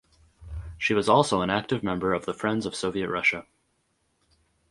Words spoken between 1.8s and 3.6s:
member of the Friends of Soviet Russia.